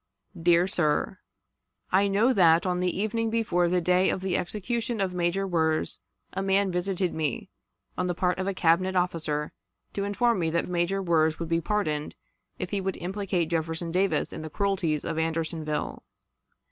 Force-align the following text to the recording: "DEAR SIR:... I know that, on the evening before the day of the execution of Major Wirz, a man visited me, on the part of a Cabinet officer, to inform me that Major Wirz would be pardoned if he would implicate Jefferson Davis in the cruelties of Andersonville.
"DEAR 0.35 0.67
SIR:... 0.67 1.19
I 1.91 2.07
know 2.07 2.33
that, 2.33 2.65
on 2.65 2.79
the 2.79 2.99
evening 2.99 3.29
before 3.29 3.69
the 3.69 3.81
day 3.81 4.09
of 4.09 4.21
the 4.21 4.35
execution 4.35 4.99
of 4.99 5.13
Major 5.13 5.45
Wirz, 5.47 5.99
a 6.33 6.41
man 6.41 6.71
visited 6.71 7.13
me, 7.13 7.49
on 7.99 8.07
the 8.07 8.15
part 8.15 8.39
of 8.39 8.47
a 8.47 8.53
Cabinet 8.55 8.95
officer, 8.95 9.51
to 9.93 10.03
inform 10.03 10.39
me 10.39 10.49
that 10.49 10.67
Major 10.67 11.03
Wirz 11.03 11.37
would 11.37 11.49
be 11.49 11.61
pardoned 11.61 12.15
if 12.57 12.71
he 12.71 12.81
would 12.81 12.97
implicate 12.97 13.49
Jefferson 13.51 13.91
Davis 13.91 14.33
in 14.33 14.41
the 14.41 14.49
cruelties 14.49 15.05
of 15.05 15.19
Andersonville. 15.19 16.01